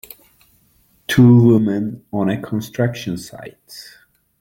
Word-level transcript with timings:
Two 1.07 1.43
women 1.43 2.03
on 2.11 2.27
a 2.31 2.41
construction 2.41 3.17
site. 3.17 3.93